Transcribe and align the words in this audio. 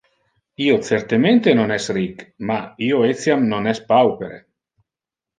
Io 0.67 0.75
certemente 0.85 1.51
non 1.59 1.73
es 1.75 1.89
ric, 1.97 2.23
ma 2.51 2.55
io 2.85 3.01
etiam 3.11 3.45
non 3.53 3.73
es 3.73 3.83
paupere. 3.93 4.41